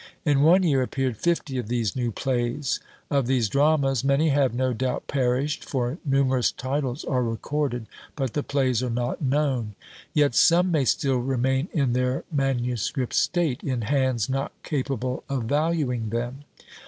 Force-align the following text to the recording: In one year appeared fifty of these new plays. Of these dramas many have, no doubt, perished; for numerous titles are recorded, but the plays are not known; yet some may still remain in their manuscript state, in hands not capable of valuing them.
In 0.25 0.41
one 0.41 0.63
year 0.63 0.81
appeared 0.81 1.17
fifty 1.17 1.59
of 1.59 1.67
these 1.67 1.95
new 1.95 2.11
plays. 2.11 2.79
Of 3.11 3.27
these 3.27 3.47
dramas 3.49 4.03
many 4.03 4.29
have, 4.29 4.51
no 4.51 4.73
doubt, 4.73 5.05
perished; 5.05 5.63
for 5.63 5.99
numerous 6.03 6.51
titles 6.51 7.03
are 7.05 7.21
recorded, 7.21 7.85
but 8.15 8.33
the 8.33 8.41
plays 8.41 8.81
are 8.81 8.89
not 8.89 9.21
known; 9.21 9.75
yet 10.11 10.33
some 10.33 10.71
may 10.71 10.85
still 10.85 11.17
remain 11.19 11.67
in 11.71 11.93
their 11.93 12.23
manuscript 12.31 13.13
state, 13.13 13.61
in 13.61 13.81
hands 13.83 14.27
not 14.27 14.53
capable 14.63 15.23
of 15.29 15.43
valuing 15.43 16.09
them. 16.09 16.45